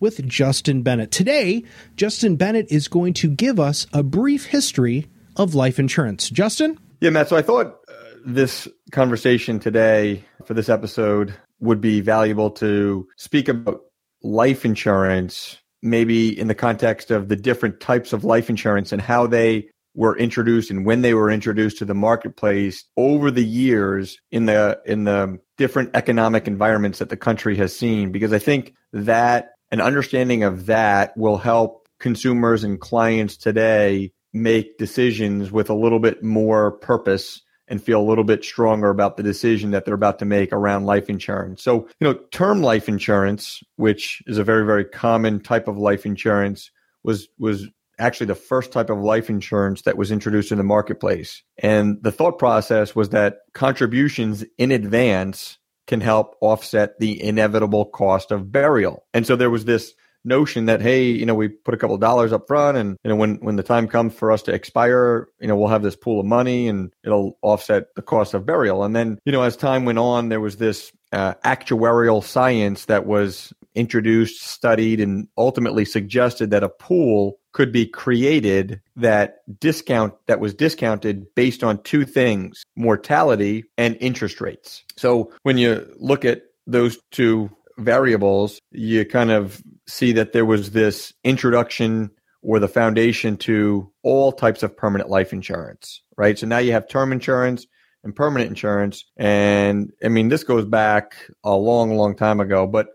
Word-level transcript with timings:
with 0.00 0.26
Justin 0.26 0.82
Bennett. 0.82 1.10
Today, 1.10 1.62
Justin 1.96 2.36
Bennett 2.36 2.72
is 2.72 2.88
going 2.88 3.12
to 3.14 3.28
give 3.28 3.60
us 3.60 3.86
a 3.92 4.02
brief 4.02 4.46
history 4.46 5.06
of 5.36 5.54
life 5.54 5.78
insurance. 5.78 6.28
Justin? 6.30 6.78
Yeah, 7.00 7.10
Matt. 7.10 7.28
So 7.28 7.36
I 7.36 7.42
thought 7.42 7.78
uh, 7.88 7.92
this 8.24 8.66
conversation 8.90 9.60
today 9.60 10.24
for 10.44 10.54
this 10.54 10.68
episode 10.68 11.34
would 11.60 11.80
be 11.80 12.00
valuable 12.00 12.50
to 12.50 13.06
speak 13.16 13.48
about 13.48 13.82
life 14.22 14.64
insurance, 14.64 15.58
maybe 15.82 16.38
in 16.38 16.48
the 16.48 16.54
context 16.54 17.10
of 17.10 17.28
the 17.28 17.36
different 17.36 17.80
types 17.80 18.12
of 18.12 18.24
life 18.24 18.50
insurance 18.50 18.92
and 18.92 19.00
how 19.00 19.26
they 19.26 19.68
were 19.94 20.16
introduced 20.16 20.70
and 20.70 20.86
when 20.86 21.02
they 21.02 21.14
were 21.14 21.30
introduced 21.30 21.78
to 21.78 21.84
the 21.84 21.94
marketplace 21.94 22.84
over 22.96 23.30
the 23.30 23.44
years 23.44 24.20
in 24.30 24.46
the 24.46 24.80
in 24.86 25.04
the 25.04 25.38
different 25.56 25.90
economic 25.94 26.46
environments 26.46 27.00
that 27.00 27.08
the 27.08 27.16
country 27.16 27.56
has 27.56 27.76
seen 27.76 28.12
because 28.12 28.32
i 28.32 28.38
think 28.38 28.72
that 28.92 29.50
an 29.70 29.80
understanding 29.80 30.42
of 30.42 30.66
that 30.66 31.16
will 31.16 31.38
help 31.38 31.88
consumers 31.98 32.64
and 32.64 32.80
clients 32.80 33.36
today 33.36 34.12
make 34.32 34.78
decisions 34.78 35.50
with 35.50 35.70
a 35.70 35.74
little 35.74 35.98
bit 35.98 36.22
more 36.22 36.72
purpose 36.72 37.42
and 37.68 37.82
feel 37.82 38.00
a 38.00 38.08
little 38.08 38.24
bit 38.24 38.44
stronger 38.44 38.90
about 38.90 39.16
the 39.16 39.22
decision 39.22 39.70
that 39.70 39.84
they're 39.84 39.94
about 39.94 40.18
to 40.18 40.24
make 40.24 40.52
around 40.52 40.86
life 40.86 41.08
insurance. 41.08 41.62
So, 41.62 41.88
you 42.00 42.08
know, 42.08 42.14
term 42.32 42.62
life 42.62 42.88
insurance, 42.88 43.62
which 43.76 44.22
is 44.26 44.38
a 44.38 44.44
very 44.44 44.66
very 44.66 44.84
common 44.84 45.40
type 45.40 45.68
of 45.68 45.78
life 45.78 46.04
insurance, 46.04 46.70
was 47.04 47.28
was 47.38 47.68
actually 48.00 48.26
the 48.26 48.34
first 48.34 48.72
type 48.72 48.90
of 48.90 48.98
life 48.98 49.30
insurance 49.30 49.82
that 49.82 49.96
was 49.96 50.10
introduced 50.10 50.50
in 50.50 50.58
the 50.58 50.64
marketplace. 50.64 51.42
And 51.58 52.02
the 52.02 52.10
thought 52.10 52.38
process 52.38 52.96
was 52.96 53.10
that 53.10 53.40
contributions 53.52 54.44
in 54.58 54.72
advance 54.72 55.58
can 55.90 56.00
help 56.00 56.36
offset 56.40 57.00
the 57.00 57.20
inevitable 57.20 57.84
cost 57.84 58.30
of 58.30 58.52
burial. 58.52 59.04
And 59.12 59.26
so 59.26 59.34
there 59.34 59.50
was 59.50 59.64
this 59.64 59.92
notion 60.24 60.66
that 60.66 60.82
hey 60.82 61.04
you 61.04 61.24
know 61.24 61.34
we 61.34 61.48
put 61.48 61.72
a 61.72 61.78
couple 61.78 61.94
of 61.94 62.00
dollars 62.00 62.30
up 62.30 62.46
front 62.46 62.76
and 62.76 62.98
you 63.02 63.08
know 63.08 63.16
when 63.16 63.36
when 63.36 63.56
the 63.56 63.62
time 63.62 63.88
comes 63.88 64.12
for 64.12 64.30
us 64.30 64.42
to 64.42 64.52
expire 64.52 65.26
you 65.40 65.48
know 65.48 65.56
we'll 65.56 65.66
have 65.66 65.82
this 65.82 65.96
pool 65.96 66.20
of 66.20 66.26
money 66.26 66.68
and 66.68 66.92
it'll 67.02 67.38
offset 67.40 67.86
the 67.96 68.02
cost 68.02 68.34
of 68.34 68.44
burial 68.44 68.84
and 68.84 68.94
then 68.94 69.18
you 69.24 69.32
know 69.32 69.42
as 69.42 69.56
time 69.56 69.86
went 69.86 69.98
on 69.98 70.28
there 70.28 70.38
was 70.38 70.58
this 70.58 70.92
uh, 71.12 71.32
actuarial 71.42 72.22
science 72.22 72.84
that 72.84 73.06
was 73.06 73.54
introduced 73.74 74.42
studied 74.42 75.00
and 75.00 75.26
ultimately 75.38 75.86
suggested 75.86 76.50
that 76.50 76.62
a 76.62 76.68
pool 76.68 77.39
could 77.52 77.72
be 77.72 77.86
created 77.86 78.80
that 78.96 79.38
discount 79.58 80.14
that 80.26 80.40
was 80.40 80.54
discounted 80.54 81.26
based 81.34 81.64
on 81.64 81.82
two 81.82 82.04
things 82.04 82.62
mortality 82.76 83.64
and 83.78 83.96
interest 84.00 84.40
rates 84.40 84.84
so 84.96 85.32
when 85.42 85.58
you 85.58 85.92
look 85.98 86.24
at 86.24 86.42
those 86.66 86.98
two 87.10 87.50
variables 87.78 88.60
you 88.72 89.04
kind 89.04 89.30
of 89.30 89.62
see 89.86 90.12
that 90.12 90.32
there 90.32 90.44
was 90.44 90.70
this 90.70 91.12
introduction 91.24 92.10
or 92.42 92.58
the 92.58 92.68
foundation 92.68 93.36
to 93.36 93.90
all 94.02 94.32
types 94.32 94.62
of 94.62 94.76
permanent 94.76 95.10
life 95.10 95.32
insurance, 95.32 96.02
right? 96.16 96.38
So 96.38 96.46
now 96.46 96.58
you 96.58 96.72
have 96.72 96.88
term 96.88 97.12
insurance 97.12 97.66
and 98.02 98.16
permanent 98.16 98.48
insurance. 98.48 99.04
And 99.16 99.92
I 100.02 100.08
mean, 100.08 100.28
this 100.28 100.44
goes 100.44 100.64
back 100.64 101.14
a 101.44 101.54
long, 101.54 101.96
long 101.96 102.16
time 102.16 102.40
ago, 102.40 102.66
but 102.66 102.88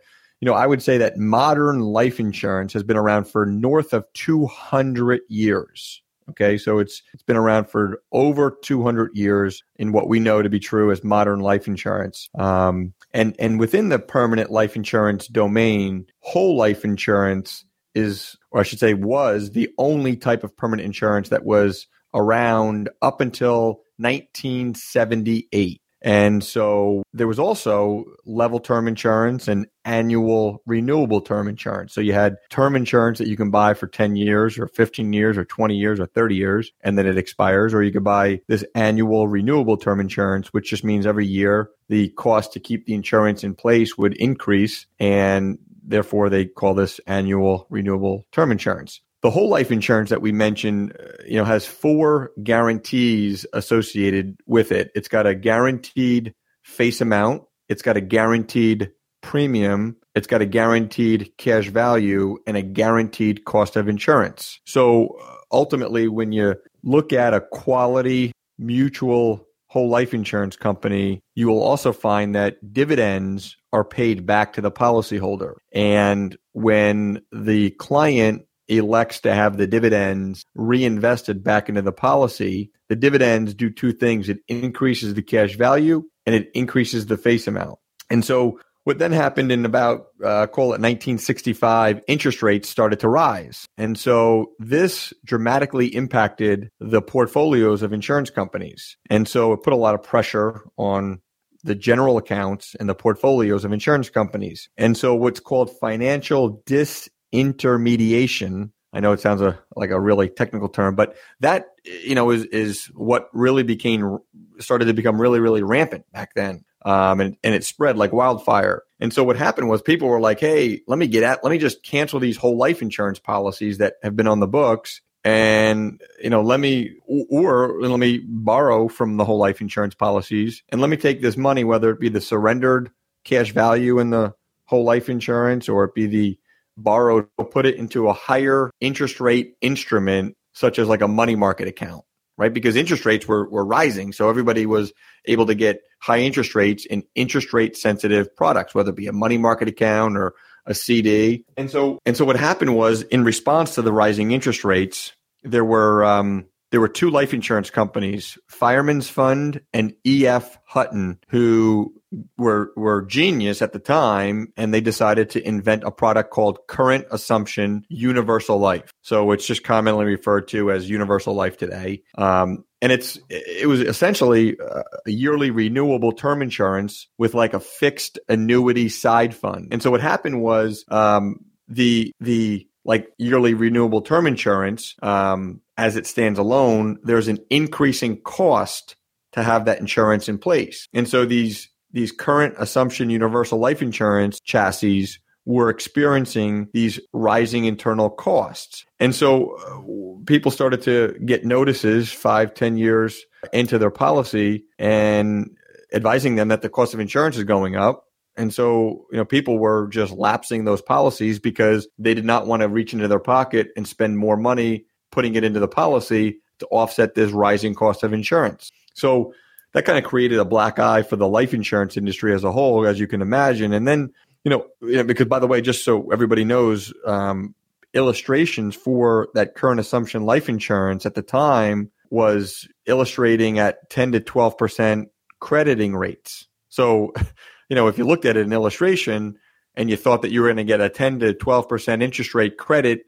you 0.46 0.52
know, 0.52 0.58
I 0.58 0.68
would 0.68 0.84
say 0.84 1.00
that 1.00 1.18
modern 1.18 1.80
life 1.80 2.20
insurance 2.20 2.72
has 2.74 2.84
been 2.84 2.98
around 2.98 3.24
for 3.24 3.48
north 3.48 3.94
of 3.94 4.06
200 4.14 5.22
years. 5.28 6.04
Okay, 6.30 6.60
so 6.60 6.78
it's 6.78 7.02
it's 7.16 7.24
been 7.24 7.36
around 7.36 7.66
for 7.66 8.04
over 8.12 8.56
200 8.62 9.10
years 9.16 9.64
in 9.78 9.92
what 9.92 10.08
we 10.08 10.20
know 10.20 10.44
to 10.44 10.50
be 10.50 10.60
true 10.60 10.92
as 10.92 11.04
modern 11.04 11.40
life 11.40 11.68
insurance. 11.68 12.30
Um, 12.38 12.94
and 13.12 13.36
and 13.40 13.60
within 13.60 13.90
the 13.90 13.98
permanent 13.98 14.52
life 14.52 14.76
insurance 14.76 15.28
domain, 15.28 16.06
whole 16.20 16.56
life 16.56 16.86
insurance 16.86 17.66
is, 17.96 18.36
or 18.52 18.60
I 18.60 18.64
should 18.64 18.80
say, 18.80 18.94
was 18.94 19.50
the 19.50 19.70
only 19.80 20.16
type 20.16 20.44
of 20.44 20.56
permanent 20.56 20.86
insurance 20.86 21.30
that 21.30 21.44
was 21.44 21.88
around 22.14 22.90
up 23.02 23.20
until 23.20 23.82
1978. 23.98 25.82
And 26.06 26.44
so 26.44 27.02
there 27.14 27.28
was 27.28 27.40
also 27.40 28.06
level 28.26 28.60
term 28.60 28.88
insurance 28.88 29.48
and 29.48 29.66
annual 29.86 30.62
renewable 30.68 31.20
term 31.20 31.48
insurance. 31.48 31.94
So 31.94 32.00
you 32.00 32.14
had 32.14 32.38
term 32.52 32.76
insurance 32.76 33.18
that 33.18 33.28
you 33.28 33.36
can 33.36 33.50
buy 33.50 33.74
for 33.74 33.88
10 33.88 34.16
years 34.16 34.60
or 34.60 34.68
15 34.68 35.12
years 35.14 35.36
or 35.36 35.46
20 35.46 35.76
years 35.76 36.00
or 36.00 36.06
30 36.06 36.36
years, 36.36 36.72
and 36.82 36.96
then 36.96 37.08
it 37.08 37.18
expires. 37.18 37.74
Or 37.74 37.82
you 37.82 37.92
could 37.92 38.04
buy 38.04 38.42
this 38.48 38.64
annual 38.76 39.28
renewable 39.28 39.78
term 39.78 40.00
insurance, 40.00 40.50
which 40.50 40.70
just 40.70 40.84
means 40.84 41.08
every 41.08 41.26
year 41.26 41.72
the 41.90 42.10
cost 42.10 42.54
to 42.54 42.60
keep 42.60 42.86
the 42.86 42.94
insurance 42.94 43.44
in 43.44 43.56
place 43.56 43.98
would 43.98 44.16
increase. 44.18 44.86
And 45.00 45.58
therefore 45.84 46.30
they 46.30 46.46
call 46.46 46.76
this 46.76 47.00
annual 47.08 47.66
renewable 47.72 48.28
term 48.32 48.52
insurance 48.52 49.02
the 49.26 49.32
whole 49.32 49.50
life 49.50 49.72
insurance 49.72 50.12
that 50.12 50.22
we 50.22 50.32
mentioned, 50.32 50.96
uh, 51.00 51.24
you 51.26 51.36
know, 51.36 51.46
has 51.46 51.66
four 51.66 52.32
guarantees 52.44 53.44
associated 53.54 54.40
with 54.46 54.72
it. 54.72 54.92
It's 54.94 55.08
got 55.08 55.26
a 55.26 55.34
guaranteed 55.34 56.36
face 56.64 57.02
amount. 57.02 57.42
It's 57.68 57.82
got 57.82 57.98
a 57.98 58.02
guaranteed 58.02 58.92
premium. 59.24 59.98
It's 60.14 60.28
got 60.28 60.44
a 60.44 60.46
guaranteed 60.46 61.32
cash 61.40 61.70
value 61.70 62.38
and 62.46 62.56
a 62.56 62.62
guaranteed 62.62 63.46
cost 63.46 63.76
of 63.76 63.88
insurance. 63.88 64.60
So 64.68 65.18
uh, 65.20 65.38
ultimately, 65.52 66.08
when 66.08 66.32
you 66.32 66.58
look 66.84 67.12
at 67.12 67.34
a 67.34 67.42
quality 67.42 68.32
mutual 68.60 69.48
whole 69.70 69.90
life 69.90 70.14
insurance 70.14 70.56
company, 70.56 71.20
you 71.34 71.48
will 71.48 71.64
also 71.64 71.92
find 71.92 72.36
that 72.36 72.72
dividends 72.72 73.58
are 73.74 73.84
paid 73.84 74.28
back 74.28 74.54
to 74.54 74.62
the 74.62 74.72
policyholder. 74.72 75.56
And 75.74 76.38
when 76.54 77.24
the 77.32 77.72
client 77.72 78.46
elects 78.68 79.22
to 79.22 79.34
have 79.34 79.58
the 79.58 79.68
dividends 79.68 80.46
reinvested 80.56 81.44
back 81.44 81.70
into 81.70 81.82
the 81.82 81.92
policy, 81.92 82.72
the 82.90 82.96
dividends 82.96 83.54
do 83.54 83.70
two 83.70 83.92
things. 83.92 84.30
It 84.30 84.40
increases 84.48 85.14
the 85.14 85.22
cash 85.22 85.56
value 85.56 86.04
and 86.26 86.36
it 86.36 86.50
increases 86.54 87.06
the 87.06 87.18
face 87.18 87.48
amount. 87.48 87.80
And 88.10 88.24
so 88.24 88.60
what 88.86 89.00
then 89.00 89.12
happened 89.12 89.52
in 89.52 89.66
about, 89.66 90.08
uh, 90.24 90.46
call 90.46 90.66
it 90.66 90.80
1965, 90.80 92.02
interest 92.08 92.44
rates 92.44 92.70
started 92.70 93.00
to 93.00 93.10
rise. 93.10 93.66
And 93.78 93.98
so 93.98 94.52
this 94.60 95.12
dramatically 95.26 95.88
impacted 95.88 96.70
the 96.80 97.02
portfolios 97.02 97.82
of 97.82 97.94
insurance 97.94 98.30
companies. 98.30 98.96
And 99.10 99.28
so 99.28 99.54
it 99.54 99.64
put 99.64 99.74
a 99.74 99.78
lot 99.78 99.96
of 99.96 100.04
pressure 100.04 100.62
on 100.78 101.20
the 101.64 101.76
general 101.76 102.18
accounts 102.18 102.76
and 102.80 102.88
the 102.88 102.94
portfolios 102.94 103.66
of 103.66 103.74
insurance 103.74 104.12
companies. 104.12 104.70
And 104.78 104.96
so 104.96 105.16
what's 105.16 105.40
called 105.40 105.76
financial 105.80 106.62
dis 106.68 107.10
intermediation. 107.40 108.72
I 108.94 109.02
know 109.02 109.12
it 109.12 109.20
sounds 109.20 109.42
a, 109.42 109.60
like 109.76 109.90
a 109.90 110.00
really 110.00 110.30
technical 110.30 110.70
term, 110.70 110.96
but 110.96 111.16
that 111.42 111.68
you 111.84 112.16
know 112.16 112.32
is 112.32 112.46
is 112.46 112.86
what 112.96 113.30
really 113.34 113.64
became 113.64 114.20
started 114.60 114.86
to 114.86 114.94
become 114.94 115.20
really 115.20 115.40
really 115.40 115.64
rampant 115.64 116.06
back 116.12 116.34
then, 116.36 116.64
um, 116.86 117.20
and 117.20 117.38
and 117.44 117.54
it 117.54 117.64
spread 117.64 117.98
like 117.98 118.14
wildfire. 118.14 118.84
And 119.00 119.12
so 119.14 119.24
what 119.24 119.36
happened 119.36 119.68
was 119.68 119.82
people 119.82 120.08
were 120.08 120.22
like, 120.22 120.40
"Hey, 120.40 120.82
let 120.88 120.98
me 120.98 121.08
get 121.08 121.24
at, 121.24 121.44
let 121.44 121.52
me 121.52 121.58
just 121.58 121.84
cancel 121.84 122.20
these 122.20 122.38
whole 122.38 122.58
life 122.58 122.82
insurance 122.82 123.20
policies 123.20 123.80
that 123.80 123.96
have 124.02 124.16
been 124.16 124.28
on 124.28 124.40
the 124.40 124.48
books, 124.48 125.02
and 125.26 126.02
you 126.24 126.30
know, 126.30 126.42
let 126.42 126.60
me 126.60 126.96
or 127.08 127.82
let 127.82 128.00
me 128.00 128.20
borrow 128.26 128.88
from 128.88 129.18
the 129.18 129.26
whole 129.26 129.40
life 129.40 129.60
insurance 129.60 129.96
policies, 129.96 130.64
and 130.70 130.80
let 130.80 130.90
me 130.90 130.98
take 130.98 131.22
this 131.22 131.36
money, 131.36 131.64
whether 131.64 131.90
it 131.90 132.00
be 132.00 132.10
the 132.10 132.22
surrendered 132.22 132.92
cash 133.26 133.52
value 133.52 134.00
in 134.00 134.12
the 134.12 134.34
whole 134.66 134.84
life 134.84 135.10
insurance 135.10 135.68
or 135.68 135.84
it 135.86 135.96
be 135.96 136.06
the 136.06 136.40
borrowed, 136.78 137.28
put 137.52 137.66
it 137.66 137.76
into 137.76 138.10
a 138.10 138.14
higher 138.14 138.72
interest 138.80 139.20
rate 139.20 139.56
instrument, 139.62 140.36
such 140.54 140.80
as 140.80 140.88
like 140.88 141.02
a 141.02 141.08
money 141.08 141.36
market 141.36 141.68
account, 141.68 142.04
right? 142.38 142.54
Because 142.54 142.76
interest 142.76 143.06
rates 143.06 143.28
were, 143.28 143.50
were 143.50 143.66
rising. 143.66 144.14
So 144.14 144.30
everybody 144.30 144.66
was 144.66 144.94
able 145.26 145.46
to 145.48 145.56
get 145.56 145.82
high 146.02 146.20
interest 146.20 146.56
rates 146.56 146.86
in 146.86 147.04
interest 147.16 147.54
rate 147.54 147.76
sensitive 147.78 148.36
products, 148.36 148.76
whether 148.76 148.92
it 148.92 148.96
be 148.96 149.08
a 149.08 149.14
money 149.14 149.38
market 149.38 149.68
account 149.68 150.18
or 150.18 150.34
a 150.66 150.74
CD. 150.74 151.46
And 151.58 151.70
so, 151.70 152.00
and 152.06 152.18
so 152.18 152.26
what 152.26 152.36
happened 152.38 152.76
was 152.76 153.04
in 153.04 153.24
response 153.24 153.76
to 153.76 153.82
the 153.82 153.92
rising 153.92 154.32
interest 154.32 154.64
rates, 154.64 155.14
there 155.44 155.66
were, 155.66 156.04
um, 156.04 156.46
there 156.72 156.80
were 156.80 156.88
two 156.88 157.10
life 157.10 157.34
insurance 157.34 157.70
companies, 157.70 158.38
Fireman's 158.48 159.10
Fund 159.10 159.62
and 159.74 159.94
EF 160.06 160.58
Hutton, 160.66 161.20
who 161.30 161.94
were 162.38 162.72
were 162.76 163.04
genius 163.04 163.62
at 163.62 163.74
the 163.74 163.80
time 163.80 164.52
and 164.58 164.74
they 164.74 164.82
decided 164.82 165.30
to 165.32 165.46
invent 165.46 165.84
a 165.84 165.92
product 165.92 166.32
called 166.32 166.60
current 166.68 167.06
assumption 167.12 167.86
universal 167.90 168.58
life. 168.58 168.92
So 169.02 169.32
it's 169.32 169.46
just 169.46 169.64
commonly 169.64 170.06
referred 170.06 170.48
to 170.50 170.72
as 170.72 170.90
universal 170.90 171.34
life 171.34 171.58
today. 171.58 172.04
Um, 172.18 172.64
and 172.82 172.92
it's 172.92 173.18
it 173.30 173.68
was 173.68 173.82
essentially 173.82 174.58
a 174.60 174.84
yearly 175.10 175.52
renewable 175.52 176.12
term 176.12 176.42
insurance 176.42 177.08
with 177.18 177.34
like 177.34 177.54
a 177.54 177.60
fixed 177.60 178.20
annuity 178.30 178.90
side 178.90 179.36
fund. 179.36 179.70
And 179.72 179.82
so 179.82 179.92
what 179.92 180.02
happened 180.02 180.42
was 180.42 180.86
um, 180.90 181.38
the 181.68 182.12
the 182.20 182.68
like 182.86 183.10
yearly 183.18 183.54
renewable 183.54 184.02
term 184.02 184.28
insurance 184.28 184.96
um, 185.02 185.62
as 185.78 185.96
it 185.96 186.08
stands 186.08 186.40
alone 186.40 186.98
there's 187.04 187.28
an 187.28 187.40
increasing 187.50 188.22
cost 188.22 188.96
to 189.34 189.44
have 189.44 189.66
that 189.66 189.80
insurance 189.80 190.30
in 190.30 190.38
place 190.38 190.88
and 190.94 191.08
so 191.08 191.26
these 191.26 191.70
these 191.92 192.12
current 192.12 192.56
assumption 192.58 193.10
universal 193.10 193.60
life 193.60 193.82
insurance 193.82 194.40
chassis 194.40 195.08
were 195.46 195.70
experiencing 195.70 196.68
these 196.74 197.00
rising 197.14 197.66
internal 197.66 198.10
costs. 198.10 198.86
And 199.00 199.14
so 199.14 199.56
uh, 199.56 200.24
people 200.26 200.52
started 200.52 200.82
to 200.84 201.16
get 201.24 201.46
notices 201.46 202.12
five, 202.12 202.54
ten 202.56 202.78
years 202.78 203.24
into 203.54 203.78
their 203.78 203.92
policy 203.92 204.66
and 204.80 205.56
advising 205.94 206.36
them 206.36 206.48
that 206.48 206.62
the 206.62 206.70
cost 206.70 206.94
of 206.94 207.00
insurance 207.00 207.38
is 207.38 207.44
going 207.44 207.76
up. 207.76 208.05
And 208.38 208.54
so, 208.54 209.06
you 209.12 209.18
know, 209.18 209.26
people 209.26 209.58
were 209.58 209.88
just 209.88 210.14
lapsing 210.14 210.66
those 210.66 210.82
policies 210.82 211.40
because 211.40 211.88
they 211.98 212.14
did 212.14 212.26
not 212.26 212.48
want 212.48 212.62
to 212.62 212.70
reach 212.70 212.94
into 212.94 213.08
their 213.08 213.20
pocket 213.20 213.70
and 213.76 213.88
spend 213.88 214.18
more 214.18 214.38
money 214.38 214.86
putting 215.12 215.36
it 215.36 215.44
into 215.44 215.60
the 215.60 215.68
policy 215.68 216.40
to 216.60 216.68
offset 216.68 217.16
this 217.16 217.32
rising 217.32 217.74
cost 217.74 218.04
of 218.04 218.14
insurance. 218.14 218.72
So 218.94 219.34
that 219.74 219.86
kind 219.86 219.98
of 219.98 220.04
created 220.04 220.40
a 220.40 220.46
black 220.46 220.80
eye 220.80 221.04
for 221.04 221.16
the 221.16 221.28
life 221.28 221.54
insurance 221.54 221.98
industry 221.98 222.34
as 222.34 222.44
a 222.44 222.52
whole, 222.52 222.86
as 222.86 223.00
you 223.00 223.08
can 223.08 223.22
imagine. 223.22 223.74
And 223.74 223.88
then, 223.88 224.14
you 224.44 224.52
know, 224.52 225.04
because 225.04 225.28
by 225.28 225.40
the 225.40 225.48
way, 225.48 225.62
just 225.62 225.84
so 225.84 226.12
everybody 226.12 226.44
knows, 226.44 226.94
um, 227.06 227.56
illustrations 227.94 228.76
for 228.76 229.30
that 229.34 229.56
current 229.56 229.80
assumption 229.80 230.26
life 230.26 230.50
insurance 230.50 231.06
at 231.06 231.16
the 231.16 231.22
time 231.22 231.90
was 232.10 232.68
illustrating 232.86 233.58
at 233.58 233.90
10 233.90 234.12
to 234.12 234.20
12% 234.20 235.06
crediting 235.40 235.96
rates. 235.96 236.48
So, 236.70 237.14
you 237.70 237.76
know, 237.76 237.88
if 237.88 237.98
you 237.98 238.06
looked 238.06 238.26
at 238.26 238.38
it 238.38 238.46
an 238.46 238.54
illustration 238.54 239.38
and 239.76 239.90
you 239.90 239.98
thought 239.98 240.22
that 240.22 240.32
you 240.32 240.42
were 240.42 240.48
going 240.48 240.58
to 240.58 240.64
get 240.64 240.82
a 240.82 240.90
10 240.90 241.20
to 241.20 241.34
12% 241.34 242.02
interest 242.02 242.36
rate 242.36 242.58
credit 242.58 243.02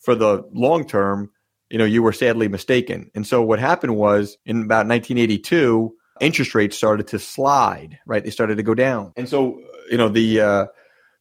for 0.00 0.14
the 0.14 0.42
long 0.52 0.86
term, 0.86 1.30
you 1.70 1.78
know, 1.78 1.84
you 1.84 2.02
were 2.02 2.12
sadly 2.12 2.48
mistaken. 2.48 3.10
And 3.14 3.26
so 3.26 3.42
what 3.42 3.58
happened 3.58 3.96
was 3.96 4.36
in 4.44 4.62
about 4.62 4.86
1982, 4.86 5.94
interest 6.20 6.54
rates 6.54 6.76
started 6.76 7.08
to 7.08 7.18
slide, 7.18 7.98
right? 8.06 8.22
They 8.22 8.30
started 8.30 8.56
to 8.56 8.62
go 8.62 8.74
down. 8.74 9.12
And 9.16 9.28
so, 9.28 9.60
you 9.90 9.98
know, 9.98 10.08
the 10.08 10.40
uh, 10.40 10.66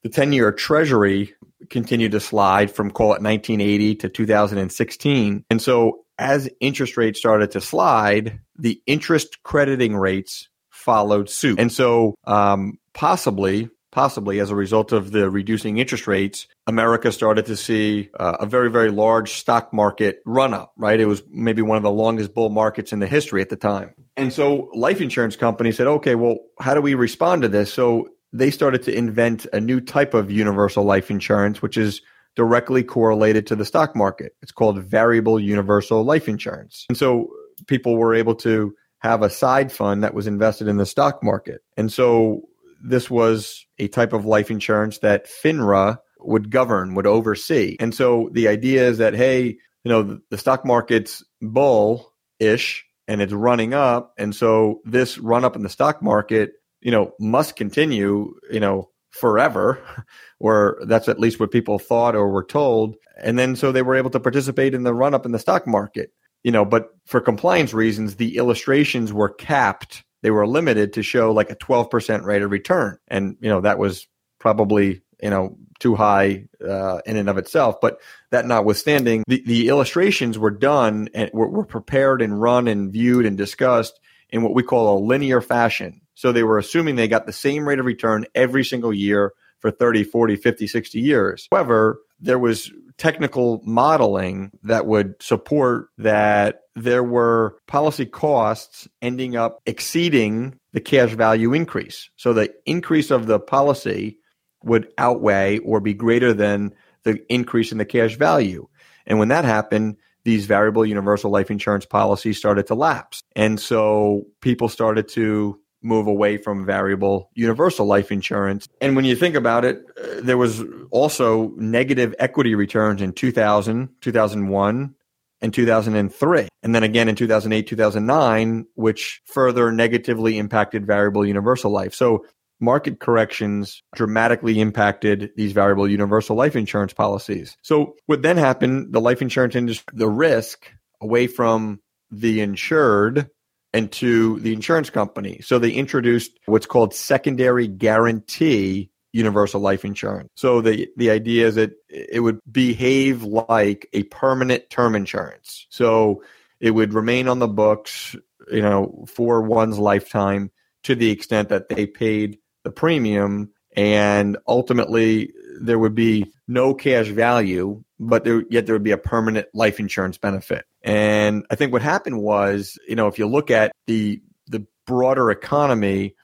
the 0.03 0.09
10-year 0.09 0.51
treasury 0.51 1.33
continued 1.69 2.11
to 2.11 2.19
slide 2.19 2.69
from 2.71 2.91
call 2.91 3.13
it 3.13 3.21
1980 3.21 3.95
to 3.95 4.09
2016. 4.09 5.45
And 5.49 5.61
so 5.61 6.03
as 6.17 6.49
interest 6.59 6.97
rates 6.97 7.19
started 7.19 7.51
to 7.51 7.61
slide, 7.61 8.39
the 8.57 8.81
interest 8.85 9.41
crediting 9.43 9.95
rates 9.95 10.49
followed 10.69 11.29
suit. 11.29 11.59
And 11.59 11.71
so 11.71 12.15
um, 12.25 12.77
possibly 12.93 13.69
possibly 13.93 14.39
as 14.39 14.49
a 14.49 14.55
result 14.55 14.91
of 14.91 15.11
the 15.11 15.29
reducing 15.29 15.77
interest 15.77 16.07
rates, 16.07 16.47
America 16.65 17.11
started 17.11 17.45
to 17.45 17.55
see 17.55 18.09
uh, 18.19 18.37
a 18.39 18.45
very, 18.45 18.69
very 18.69 18.89
large 18.89 19.33
stock 19.33 19.71
market 19.71 20.19
run 20.25 20.51
up, 20.51 20.73
right? 20.77 20.99
It 20.99 21.05
was 21.05 21.21
maybe 21.29 21.61
one 21.61 21.77
of 21.77 21.83
the 21.83 21.91
longest 21.91 22.33
bull 22.33 22.49
markets 22.49 22.91
in 22.91 22.99
the 22.99 23.05
history 23.05 23.39
at 23.39 23.49
the 23.49 23.55
time. 23.55 23.93
And 24.17 24.33
so 24.33 24.71
life 24.73 24.99
insurance 24.99 25.35
companies 25.35 25.77
said, 25.77 25.85
okay, 25.85 26.15
well, 26.15 26.37
how 26.59 26.73
do 26.73 26.81
we 26.81 26.95
respond 26.95 27.43
to 27.43 27.47
this? 27.47 27.71
So 27.71 28.09
they 28.33 28.49
started 28.49 28.81
to 28.83 28.97
invent 28.97 29.45
a 29.53 29.61
new 29.61 29.79
type 29.79 30.15
of 30.15 30.31
universal 30.31 30.83
life 30.83 31.11
insurance, 31.11 31.61
which 31.61 31.77
is 31.77 32.01
directly 32.35 32.83
correlated 32.83 33.45
to 33.45 33.55
the 33.55 33.63
stock 33.63 33.95
market. 33.95 34.31
It's 34.41 34.51
called 34.51 34.83
variable 34.83 35.39
universal 35.39 36.03
life 36.03 36.27
insurance. 36.27 36.87
And 36.89 36.97
so 36.97 37.29
people 37.67 37.95
were 37.95 38.15
able 38.15 38.33
to 38.37 38.73
have 39.01 39.21
a 39.21 39.29
side 39.29 39.71
fund 39.71 40.03
that 40.03 40.15
was 40.15 40.25
invested 40.25 40.67
in 40.67 40.77
the 40.77 40.85
stock 40.87 41.21
market. 41.21 41.61
And 41.77 41.93
so 41.93 42.47
this 42.83 43.09
was 43.09 43.65
a 43.79 43.87
type 43.87 44.13
of 44.13 44.25
life 44.25 44.51
insurance 44.51 44.99
that 44.99 45.25
FINRA 45.25 45.97
would 46.19 46.51
govern, 46.51 46.95
would 46.95 47.07
oversee. 47.07 47.77
And 47.79 47.95
so 47.95 48.29
the 48.33 48.47
idea 48.47 48.87
is 48.87 48.97
that, 48.99 49.13
hey, 49.13 49.57
you 49.83 49.89
know, 49.89 50.19
the, 50.29 50.37
stock 50.37 50.65
market's 50.65 51.23
bull 51.41 52.13
ish 52.39 52.85
and 53.07 53.21
it's 53.21 53.33
running 53.33 53.73
up. 53.73 54.13
And 54.17 54.35
so 54.35 54.81
this 54.85 55.17
run 55.17 55.43
up 55.43 55.55
in 55.55 55.63
the 55.63 55.69
stock 55.69 56.01
market, 56.01 56.51
you 56.81 56.91
know, 56.91 57.13
must 57.19 57.55
continue, 57.55 58.33
you 58.51 58.59
know, 58.59 58.89
forever, 59.11 59.79
or 60.39 60.81
that's 60.85 61.09
at 61.09 61.19
least 61.19 61.39
what 61.39 61.51
people 61.51 61.79
thought 61.79 62.15
or 62.15 62.29
were 62.29 62.45
told. 62.45 62.95
And 63.21 63.39
then 63.39 63.55
so 63.55 63.71
they 63.71 63.81
were 63.81 63.95
able 63.95 64.09
to 64.11 64.19
participate 64.19 64.73
in 64.73 64.83
the 64.83 64.93
run 64.93 65.13
up 65.13 65.25
in 65.25 65.31
the 65.31 65.39
stock 65.39 65.67
market, 65.67 66.11
you 66.43 66.51
know, 66.51 66.65
but 66.65 66.89
for 67.05 67.21
compliance 67.21 67.73
reasons, 67.73 68.15
the 68.15 68.37
illustrations 68.37 69.13
were 69.13 69.29
capped 69.29 70.03
they 70.23 70.31
were 70.31 70.47
limited 70.47 70.93
to 70.93 71.03
show 71.03 71.31
like 71.31 71.51
a 71.51 71.55
12% 71.55 72.23
rate 72.23 72.41
of 72.41 72.49
return. 72.49 72.97
And, 73.09 73.37
you 73.41 73.49
know, 73.49 73.61
that 73.61 73.77
was 73.77 74.07
probably, 74.39 75.01
you 75.21 75.29
know, 75.29 75.57
too 75.79 75.95
high 75.95 76.45
uh, 76.65 76.99
in 77.05 77.17
and 77.17 77.29
of 77.29 77.37
itself. 77.37 77.81
But 77.81 77.99
that 78.31 78.45
notwithstanding, 78.45 79.23
the, 79.27 79.43
the 79.45 79.67
illustrations 79.67 80.39
were 80.39 80.49
done 80.49 81.09
and 81.13 81.29
were, 81.33 81.49
were 81.49 81.65
prepared 81.65 82.21
and 82.21 82.41
run 82.41 82.69
and 82.69 82.91
viewed 82.91 83.25
and 83.25 83.37
discussed 83.37 83.99
in 84.29 84.41
what 84.41 84.55
we 84.55 84.63
call 84.63 84.97
a 84.97 85.03
linear 85.05 85.41
fashion. 85.41 86.01
So 86.15 86.31
they 86.31 86.43
were 86.43 86.57
assuming 86.57 86.95
they 86.95 87.09
got 87.09 87.25
the 87.25 87.33
same 87.33 87.67
rate 87.67 87.79
of 87.79 87.85
return 87.85 88.25
every 88.33 88.63
single 88.63 88.93
year 88.93 89.33
for 89.59 89.71
30, 89.71 90.05
40, 90.05 90.37
50, 90.37 90.67
60 90.67 90.99
years. 91.01 91.47
However, 91.51 91.99
there 92.19 92.39
was 92.39 92.71
technical 93.03 93.61
modeling 93.65 94.49
that 94.63 94.85
would 94.85 95.21
support 95.21 95.89
that 95.97 96.61
there 96.73 97.03
were 97.03 97.57
policy 97.67 98.05
costs 98.05 98.87
ending 99.01 99.35
up 99.35 99.59
exceeding 99.65 100.57
the 100.71 100.79
cash 100.79 101.11
value 101.11 101.51
increase. 101.51 102.09
So 102.15 102.31
the 102.31 102.53
increase 102.65 103.11
of 103.11 103.27
the 103.27 103.41
policy 103.41 104.19
would 104.63 104.87
outweigh 104.97 105.57
or 105.57 105.81
be 105.81 105.93
greater 105.93 106.33
than 106.33 106.73
the 107.03 107.19
increase 107.27 107.73
in 107.73 107.77
the 107.77 107.83
cash 107.83 108.15
value. 108.15 108.69
And 109.05 109.19
when 109.19 109.27
that 109.27 109.43
happened, 109.43 109.97
these 110.23 110.45
variable 110.45 110.85
universal 110.85 111.29
life 111.29 111.51
insurance 111.51 111.85
policies 111.85 112.37
started 112.37 112.67
to 112.67 112.75
lapse. 112.75 113.21
And 113.35 113.59
so 113.59 114.27
people 114.39 114.69
started 114.69 115.09
to 115.09 115.59
move 115.83 116.07
away 116.07 116.37
from 116.37 116.65
variable 116.65 117.29
universal 117.35 117.85
life 117.85 118.11
insurance. 118.11 118.67
And 118.81 118.95
when 118.95 119.05
you 119.05 119.15
think 119.15 119.35
about 119.35 119.65
it, 119.65 119.85
uh, 119.97 120.21
there 120.21 120.37
was 120.37 120.63
also 120.91 121.49
negative 121.57 122.15
equity 122.19 122.55
returns 122.55 123.01
in 123.01 123.13
2000, 123.13 123.89
2001, 124.01 124.95
and 125.41 125.53
2003. 125.53 126.47
And 126.63 126.73
then 126.73 126.83
again 126.83 127.09
in 127.09 127.15
2008, 127.15 127.67
2009, 127.67 128.65
which 128.75 129.21
further 129.25 129.71
negatively 129.71 130.37
impacted 130.37 130.87
variable 130.87 131.25
universal 131.25 131.69
life. 131.69 131.93
So 131.93 132.25
market 132.61 132.99
corrections 132.99 133.83
dramatically 133.93 134.61
impacted 134.61 135.31
these 135.35 135.51
variable 135.51 135.87
universal 135.87 136.37
life 136.37 136.55
insurance 136.55 136.93
policies. 136.93 137.57
So 137.61 137.95
what 138.05 138.21
then 138.21 138.37
happened, 138.37 138.93
the 138.93 139.01
life 139.01 139.21
insurance 139.21 139.55
industry, 139.55 139.93
the 139.93 140.09
risk 140.09 140.71
away 141.01 141.27
from 141.27 141.81
the 142.09 142.39
insured 142.39 143.29
and 143.73 143.91
to 143.91 144.39
the 144.39 144.53
insurance 144.53 144.89
company. 144.89 145.41
So 145.41 145.59
they 145.59 145.71
introduced 145.71 146.39
what's 146.45 146.65
called 146.65 146.93
secondary 146.93 147.67
guarantee 147.67 148.91
universal 149.11 149.61
life 149.61 149.85
insurance. 149.85 150.29
So 150.35 150.61
the 150.61 150.89
the 150.97 151.09
idea 151.11 151.47
is 151.47 151.55
that 151.55 151.71
it 151.89 152.21
would 152.21 152.39
behave 152.51 153.23
like 153.23 153.89
a 153.93 154.03
permanent 154.03 154.69
term 154.69 154.95
insurance. 154.95 155.67
So 155.69 156.23
it 156.59 156.71
would 156.71 156.93
remain 156.93 157.27
on 157.27 157.39
the 157.39 157.47
books, 157.47 158.15
you 158.51 158.61
know, 158.61 159.05
for 159.07 159.41
one's 159.41 159.77
lifetime 159.77 160.51
to 160.83 160.95
the 160.95 161.11
extent 161.11 161.49
that 161.49 161.69
they 161.69 161.85
paid 161.85 162.39
the 162.63 162.71
premium 162.71 163.51
and 163.75 164.37
ultimately 164.47 165.33
there 165.59 165.79
would 165.79 165.95
be 165.95 166.31
no 166.47 166.73
cash 166.73 167.07
value, 167.07 167.83
but 167.99 168.23
there, 168.23 168.43
yet 168.49 168.65
there 168.65 168.75
would 168.75 168.83
be 168.83 168.91
a 168.91 168.97
permanent 168.97 169.47
life 169.53 169.79
insurance 169.79 170.17
benefit. 170.17 170.65
And 170.83 171.45
I 171.49 171.55
think 171.55 171.71
what 171.71 171.81
happened 171.81 172.21
was, 172.21 172.77
you 172.87 172.95
know, 172.95 173.07
if 173.07 173.17
you 173.17 173.27
look 173.27 173.51
at 173.51 173.71
the 173.87 174.21
the 174.47 174.65
broader 174.85 175.31
economy, 175.31 176.15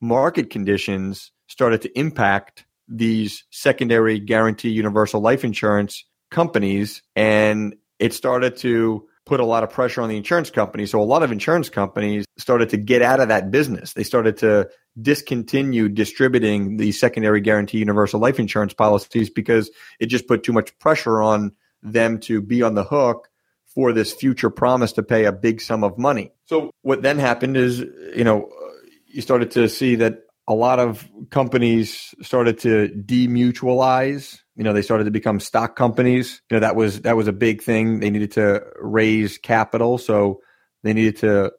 market 0.00 0.50
conditions 0.50 1.30
started 1.46 1.82
to 1.82 1.98
impact 1.98 2.66
these 2.88 3.44
secondary 3.50 4.18
guarantee 4.18 4.70
universal 4.70 5.20
life 5.20 5.44
insurance 5.44 6.04
companies 6.30 7.02
and 7.14 7.76
it 7.98 8.12
started 8.12 8.56
to 8.56 9.06
put 9.26 9.40
a 9.40 9.44
lot 9.44 9.62
of 9.62 9.70
pressure 9.70 10.00
on 10.00 10.08
the 10.08 10.16
insurance 10.16 10.50
companies. 10.50 10.90
So 10.90 11.00
a 11.00 11.04
lot 11.04 11.22
of 11.22 11.30
insurance 11.30 11.68
companies 11.68 12.24
started 12.38 12.70
to 12.70 12.78
get 12.78 13.02
out 13.02 13.20
of 13.20 13.28
that 13.28 13.50
business. 13.50 13.92
They 13.92 14.02
started 14.02 14.38
to 14.38 14.70
discontinue 15.00 15.88
distributing 15.90 16.78
the 16.78 16.92
secondary 16.92 17.40
guarantee 17.42 17.78
universal 17.78 18.20
life 18.20 18.40
insurance 18.40 18.72
policies 18.72 19.28
because 19.28 19.70
it 20.00 20.06
just 20.06 20.26
put 20.26 20.42
too 20.42 20.52
much 20.52 20.76
pressure 20.78 21.20
on 21.20 21.52
them 21.82 22.18
to 22.20 22.40
be 22.40 22.62
on 22.62 22.74
the 22.74 22.84
hook 22.84 23.28
for 23.74 23.92
this 23.92 24.12
future 24.12 24.50
promise 24.50 24.92
to 24.92 25.02
pay 25.02 25.24
a 25.24 25.32
big 25.32 25.60
sum 25.60 25.84
of 25.84 25.98
money. 25.98 26.32
So 26.46 26.70
what 26.82 27.02
then 27.02 27.18
happened 27.18 27.56
is, 27.56 27.78
you 27.78 28.24
know, 28.24 28.48
you 29.06 29.22
started 29.22 29.50
to 29.52 29.68
see 29.68 29.96
that 29.96 30.20
a 30.48 30.54
lot 30.54 30.78
of 30.80 31.08
companies 31.30 32.14
started 32.22 32.58
to 32.60 32.88
demutualize. 32.88 34.38
You 34.56 34.64
know, 34.64 34.72
they 34.72 34.82
started 34.82 35.04
to 35.04 35.10
become 35.10 35.40
stock 35.40 35.76
companies. 35.76 36.40
You 36.50 36.56
know, 36.56 36.60
that 36.60 36.74
was 36.74 37.02
that 37.02 37.16
was 37.16 37.28
a 37.28 37.32
big 37.32 37.62
thing. 37.62 38.00
They 38.00 38.10
needed 38.10 38.32
to 38.32 38.64
raise 38.80 39.38
capital, 39.38 39.98
so 39.98 40.40
they 40.82 40.94
needed 40.94 41.18
to 41.18 41.52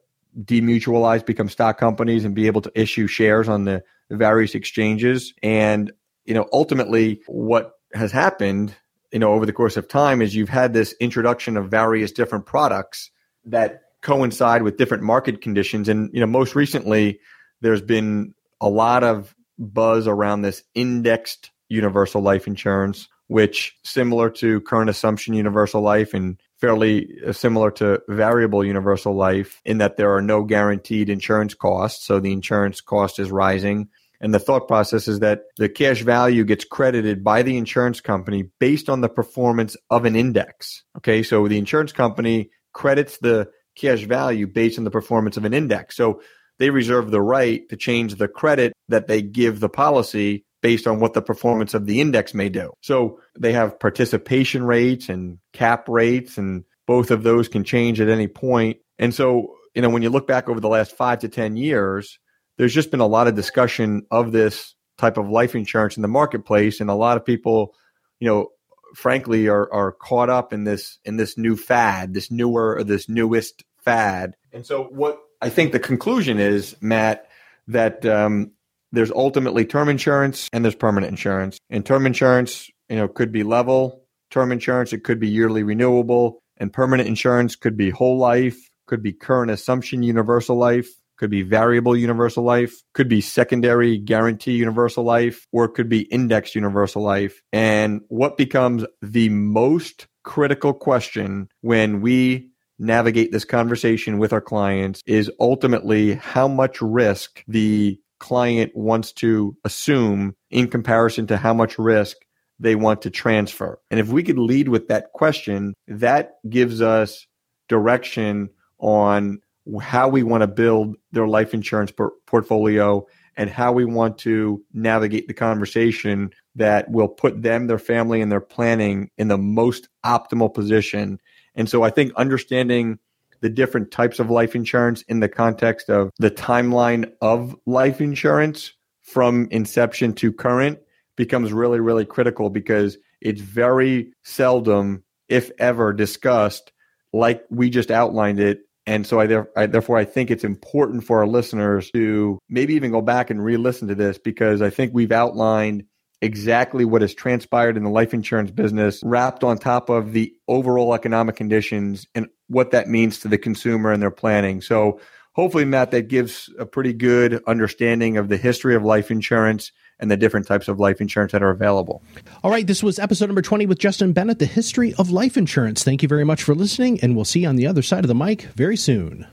demutualize, 0.44 1.26
become 1.26 1.50
stock 1.50 1.78
companies, 1.78 2.26
and 2.26 2.34
be 2.34 2.48
able 2.48 2.62
to 2.62 2.72
issue 2.74 3.08
shares 3.08 3.48
on 3.48 3.66
the 3.66 3.84
various 4.10 4.56
exchanges. 4.56 5.34
And 5.44 5.92
you 6.26 6.34
know, 6.34 6.48
ultimately, 6.52 7.22
what 7.28 7.74
has 7.94 8.12
happened, 8.12 8.76
you 9.12 9.20
know, 9.20 9.34
over 9.34 9.46
the 9.46 9.54
course 9.54 9.78
of 9.78 9.88
time 9.88 10.22
is 10.22 10.36
you've 10.36 10.50
had 10.50 10.74
this 10.74 10.94
introduction 11.00 11.58
of 11.58 11.70
various 11.70 12.12
different 12.12 12.46
products 12.46 13.10
that 13.46 13.82
coincide 14.02 14.64
with 14.64 14.78
different 14.78 15.04
market 15.04 15.42
conditions. 15.42 15.90
And 15.90 16.10
you 16.14 16.20
know, 16.20 16.28
most 16.28 16.56
recently, 16.56 17.20
there's 17.62 17.82
been 17.82 18.34
a 18.62 18.70
lot 18.70 19.04
of 19.04 19.36
buzz 19.58 20.08
around 20.08 20.42
this 20.42 20.64
indexed 20.76 21.52
universal 21.68 22.22
life 22.22 22.48
insurance, 22.48 23.08
which 23.28 23.78
similar 23.84 24.30
to 24.30 24.62
current 24.62 24.90
assumption 24.90 25.34
universal 25.34 25.82
life 25.82 26.14
and 26.14 26.40
fairly 26.58 27.08
uh, 27.26 27.32
similar 27.32 27.72
to 27.72 28.02
variable 28.08 28.66
universal 28.66 29.16
life 29.16 29.62
in 29.66 29.78
that 29.80 29.98
there 29.98 30.14
are 30.16 30.22
no 30.22 30.44
guaranteed 30.44 31.10
insurance 31.10 31.54
costs. 31.54 32.06
So 32.06 32.20
the 32.20 32.34
insurance 32.34 32.82
cost 32.82 33.20
is 33.20 33.32
rising. 33.32 33.90
And 34.22 34.34
the 34.34 34.40
thought 34.40 34.68
process 34.68 35.08
is 35.08 35.20
that 35.20 35.44
the 35.58 35.70
cash 35.70 36.02
value 36.02 36.44
gets 36.44 36.66
credited 36.66 37.24
by 37.24 37.42
the 37.42 37.58
insurance 37.58 38.02
company 38.02 38.50
based 38.60 38.90
on 38.90 39.02
the 39.02 39.10
performance 39.10 39.78
of 39.90 40.06
an 40.06 40.16
index. 40.16 40.84
Okay. 40.98 41.24
So 41.24 41.48
the 41.48 41.58
insurance 41.58 41.92
company 41.92 42.50
credits 42.74 43.18
the 43.18 43.50
cash 43.76 44.04
value 44.04 44.48
based 44.48 44.78
on 44.78 44.84
the 44.84 44.92
performance 44.92 45.38
of 45.38 45.46
an 45.46 45.54
index. 45.54 45.96
So 45.96 46.22
they 46.58 46.70
reserve 46.70 47.12
the 47.12 47.22
right 47.22 47.68
to 47.70 47.78
change 47.78 48.16
the 48.16 48.28
credit 48.28 48.74
that 48.90 49.08
they 49.08 49.22
give 49.22 49.60
the 49.60 49.70
policy 49.70 50.46
based 50.62 50.88
on 50.88 51.00
what 51.00 51.14
the 51.14 51.22
performance 51.22 51.74
of 51.74 51.86
the 51.86 52.02
index 52.02 52.34
may 52.34 52.50
do. 52.50 52.74
So 52.82 53.20
they 53.40 53.54
have 53.54 53.80
participation 53.80 54.64
rates 54.64 55.08
and 55.08 55.40
cap 55.54 55.88
rates, 55.88 56.38
and 56.38 56.66
both 56.86 57.12
of 57.12 57.24
those 57.24 57.48
can 57.48 57.64
change 57.64 58.02
at 58.02 58.10
any 58.10 58.28
point. 58.28 58.78
And 58.98 59.14
so, 59.14 59.56
you 59.74 59.82
know, 59.82 59.90
when 59.90 60.02
you 60.02 60.10
look 60.10 60.28
back 60.28 60.50
over 60.50 60.60
the 60.60 60.68
last 60.68 60.98
five 60.98 61.20
to 61.20 61.30
10 61.30 61.56
years, 61.56 62.20
there's 62.60 62.74
just 62.74 62.92
been 62.92 63.00
a 63.00 63.08
lot 63.08 63.28
of 63.28 63.36
discussion 63.36 64.06
of 64.12 64.34
this 64.34 64.76
type 64.98 65.18
of 65.18 65.30
life 65.30 65.56
insurance 65.56 65.96
in 65.96 66.02
the 66.02 66.10
marketplace. 66.10 66.82
And 66.82 66.90
a 66.90 66.94
lot 66.94 67.16
of 67.16 67.26
people, 67.26 67.74
you 68.20 68.28
know, 68.28 68.50
frankly 68.94 69.48
are, 69.48 69.72
are 69.72 69.94
caught 69.94 70.30
up 70.30 70.52
in 70.52 70.66
this, 70.66 71.00
in 71.06 71.16
this 71.16 71.38
new 71.38 71.56
fad, 71.56 72.14
this 72.14 72.30
newer, 72.30 72.76
or 72.76 72.84
this 72.84 73.08
newest 73.08 73.64
fad. 73.82 74.36
And 74.52 74.66
so 74.66 74.84
what 74.84 75.20
I 75.42 75.50
think 75.50 75.72
the 75.72 75.80
conclusion 75.80 76.38
is, 76.38 76.76
Matt, 76.82 77.30
that 77.70 78.06
um, 78.06 78.52
there's 78.92 79.12
ultimately 79.12 79.64
term 79.64 79.88
insurance 79.88 80.50
and 80.52 80.66
there's 80.66 80.76
permanent 80.76 81.12
insurance. 81.12 81.60
And 81.70 81.86
term 81.86 82.06
insurance, 82.06 82.70
you 82.90 82.98
know, 82.98 83.08
could 83.08 83.32
be 83.32 83.44
level. 83.44 84.04
Term 84.32 84.52
insurance, 84.52 84.92
it 84.92 85.06
could 85.06 85.20
be 85.22 85.30
yearly 85.30 85.64
renewable. 85.64 86.42
And 86.58 86.74
permanent 86.74 87.08
insurance 87.08 87.56
could 87.56 87.78
be 87.78 87.90
whole 87.90 88.18
life, 88.18 88.70
could 88.86 89.02
be 89.02 89.14
current 89.14 89.50
assumption 89.50 90.04
universal 90.04 90.58
life, 90.58 90.90
could 91.20 91.30
be 91.30 91.42
variable 91.42 91.96
universal 91.96 92.44
life, 92.44 92.82
could 92.94 93.10
be 93.10 93.22
secondary 93.22 93.98
guarantee 93.98 94.54
universal 94.54 95.04
life, 95.04 95.46
or 95.52 95.66
it 95.66 95.74
could 95.74 95.90
be 95.90 96.02
indexed 96.04 96.56
universal 96.56 97.04
life. 97.04 97.42
And 97.52 98.02
what 98.08 98.38
becomes 98.38 98.86
the 99.02 99.30
most 99.30 100.08
critical 100.24 100.74
question 100.74 101.50
when 101.62 102.02
we 102.02 102.50
navigate 102.80 103.32
this 103.34 103.44
conversation 103.44 104.18
with 104.18 104.32
our 104.32 104.42
clients 104.42 105.02
is 105.06 105.30
ultimately 105.40 106.16
how 106.16 106.48
much 106.48 106.82
risk 106.82 107.44
the 107.48 108.00
client 108.20 108.72
wants 108.74 109.12
to 109.12 109.56
assume 109.66 110.36
in 110.50 110.68
comparison 110.70 111.28
to 111.28 111.38
how 111.38 111.54
much 111.54 111.78
risk 111.78 112.16
they 112.60 112.76
want 112.76 113.02
to 113.02 113.10
transfer. 113.10 113.80
And 113.92 114.00
if 114.00 114.08
we 114.08 114.24
could 114.24 114.40
lead 114.40 114.70
with 114.70 114.88
that 114.88 115.12
question, 115.14 115.74
that 115.88 116.34
gives 116.50 116.82
us 116.82 117.26
direction 117.68 118.50
on 118.80 119.40
how 119.82 120.08
we 120.08 120.24
want 120.24 120.42
to 120.42 120.48
build 120.48 120.96
their 121.12 121.28
life 121.28 121.54
insurance 121.54 121.92
por- 121.92 122.14
portfolio 122.26 123.06
and 123.38 123.50
how 123.50 123.72
we 123.72 123.86
want 123.86 124.18
to 124.20 124.64
navigate 124.74 125.28
the 125.28 125.34
conversation 125.34 126.32
that 126.56 126.90
will 126.92 127.08
put 127.08 127.42
them, 127.42 127.68
their 127.68 127.80
family, 127.80 128.22
and 128.22 128.32
their 128.32 128.42
planning 128.42 129.10
in 129.18 129.28
the 129.28 129.38
most 129.38 129.88
optimal 130.04 130.54
position 130.54 131.20
and 131.60 131.70
so 131.70 131.84
I 131.84 131.90
think 131.90 132.14
understanding 132.16 133.00
the 133.42 133.50
different 133.50 133.92
types 133.92 134.20
of 134.20 134.30
life 134.30 134.56
insurance 134.56 135.02
in 135.04 135.20
the 135.20 135.28
context 135.28 135.90
of 135.90 136.10
the 136.18 136.32
timeline 136.32 137.12
of 137.22 137.54
life 137.66 138.00
insurance 138.00 138.72
from 139.02 139.48
inception 139.52 140.14
to 140.14 140.32
current 140.32 140.80
becomes 141.18 141.52
really, 141.52 141.82
really 141.82 142.06
critical 142.06 142.50
because 142.50 142.98
it's 143.20 143.42
very 143.42 144.14
seldom, 144.24 145.04
if 145.28 145.52
ever, 145.60 145.92
discussed 145.92 146.72
like 147.12 147.44
we 147.50 147.70
just 147.70 147.92
outlined 147.92 148.40
it. 148.40 148.62
And 148.90 149.06
so 149.06 149.20
I, 149.20 149.46
I, 149.56 149.68
therefore 149.68 149.98
I 149.98 150.04
think 150.04 150.32
it's 150.32 150.44
important 150.44 151.04
for 151.04 151.20
our 151.20 151.28
listeners 151.28 151.92
to 151.92 152.40
maybe 152.50 152.74
even 152.74 152.90
go 152.90 153.02
back 153.02 153.30
and 153.30 153.44
re-listen 153.46 153.88
to 153.90 153.94
this 153.94 154.18
because 154.18 154.64
I 154.64 154.72
think 154.72 154.96
we've 154.96 155.12
outlined 155.12 155.84
exactly 156.24 156.86
what 156.86 157.04
has 157.04 157.14
transpired 157.14 157.78
in 157.78 157.84
the 157.84 157.92
life 157.92 158.16
insurance 158.16 158.50
business, 158.50 159.00
wrapped 159.04 159.44
on 159.44 159.60
top 159.60 159.90
of 159.90 160.12
the 160.12 160.34
overall 160.48 160.96
economic 160.96 161.36
conditions 161.36 162.08
and 162.16 162.30
what 162.48 162.72
that 162.72 162.88
means 162.88 163.20
to 163.20 163.28
the 163.28 163.38
consumer 163.38 163.92
and 163.92 164.02
their 164.02 164.10
planning. 164.10 164.60
So, 164.60 165.00
hopefully, 165.34 165.66
Matt, 165.66 165.92
that 165.92 166.08
gives 166.08 166.50
a 166.58 166.66
pretty 166.66 166.94
good 166.94 167.44
understanding 167.46 168.18
of 168.18 168.28
the 168.28 168.38
history 168.38 168.74
of 168.74 168.84
life 168.84 169.12
insurance 169.12 169.72
and 170.00 170.10
the 170.10 170.18
different 170.18 170.48
types 170.48 170.68
of 170.68 170.80
life 170.80 171.02
insurance 171.02 171.32
that 171.32 171.44
are 171.44 171.50
available. 171.50 172.02
All 172.44 172.52
right, 172.52 172.66
this 172.66 172.84
was 172.84 173.00
episode 173.00 173.28
number 173.28 173.42
20 173.42 173.66
with 173.66 173.80
Justin 173.80 174.14
Bennett, 174.14 174.40
the 174.40 174.46
history 174.46 174.94
of 174.96 175.12
life 175.12 175.38
insurance. 175.38 175.84
Thank 175.84 176.02
you 176.02 176.10
very 176.10 176.24
much 176.24 176.44
for 176.44 176.56
listening, 176.56 177.00
and 177.02 177.16
we'll 177.16 177.26
see 177.26 177.42
you 177.42 177.48
on 177.48 177.56
the 177.56 177.68
other 177.68 177.82
side 177.82 178.04
of 178.04 178.08
the 178.08 178.16
mic 178.16 178.44
very 178.56 178.78
soon. 178.78 179.28